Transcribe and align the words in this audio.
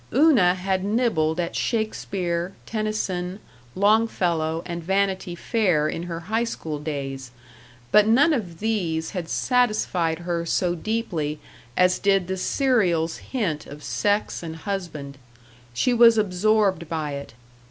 Una 0.11 0.55
had 0.55 0.83
nibbled 0.83 1.39
at 1.39 1.55
Shakespeare, 1.55 2.55
Tennyson, 2.65 3.39
Longfellow, 3.75 4.63
and 4.65 4.83
Vanity 4.83 5.35
Fair 5.35 5.87
in 5.87 6.01
her 6.09 6.21
high 6.21 6.43
school 6.43 6.79
days, 6.79 7.29
but 7.91 8.07
none 8.07 8.33
of 8.33 8.57
these 8.59 9.11
had 9.11 9.29
satisfied 9.29 10.17
her 10.17 10.43
so 10.43 10.73
deeply 10.73 11.39
as 11.77 11.99
did 11.99 12.25
the 12.27 12.37
serial's 12.37 13.17
hint 13.17 13.67
of 13.67 13.83
sex 13.83 14.41
and 14.41 14.55
husband. 14.55 15.19
She 15.71 15.93
was 15.93 16.17
absorbed 16.17 16.89
by 16.89 17.11
it. 17.11 17.35